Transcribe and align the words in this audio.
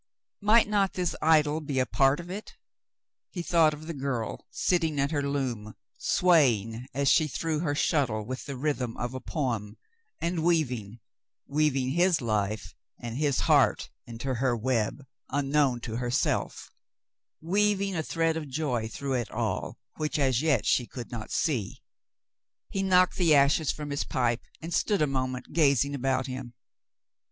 Might 0.41 0.67
not 0.67 0.93
this 0.93 1.15
idyl 1.21 1.61
be 1.63 1.77
a 1.77 1.85
part 1.85 2.19
of 2.19 2.27
it? 2.31 2.53
He 3.29 3.43
thought 3.43 3.71
of 3.71 3.85
the 3.85 3.93
girl 3.93 4.47
sitting 4.49 4.99
at 4.99 5.11
her 5.11 5.21
loom, 5.21 5.75
swaying 5.99 6.87
as 6.91 7.07
she 7.07 7.27
threw 7.27 7.59
her 7.59 7.75
shuttle 7.75 8.25
with 8.25 8.47
the 8.47 8.57
rhythm 8.57 8.97
of 8.97 9.13
a 9.13 9.19
poem, 9.21 9.77
and 10.19 10.43
weaving— 10.43 11.01
weaving 11.47 11.89
his 11.91 12.19
life 12.19 12.73
and 12.99 13.15
his 13.19 13.41
heart 13.41 13.91
into 14.07 14.33
her 14.33 14.57
web, 14.57 15.05
unknown 15.29 15.79
to 15.81 15.97
herself— 15.97 16.71
weaving 17.39 17.95
a 17.95 18.01
thread 18.01 18.35
of 18.35 18.47
joy 18.49 18.87
through 18.87 19.13
it 19.13 19.29
all 19.29 19.77
which 19.97 20.17
as 20.17 20.41
yet 20.41 20.65
she 20.65 20.87
could 20.87 21.11
not 21.11 21.29
see. 21.29 21.83
He 22.69 22.81
knocked 22.81 23.17
the 23.17 23.35
ashes 23.35 23.71
from 23.71 23.91
his 23.91 24.03
pipe 24.03 24.41
and 24.63 24.73
stood 24.73 25.03
a 25.03 25.05
moment 25.05 25.53
gazing 25.53 25.93
about 25.93 26.25
him. 26.25 26.55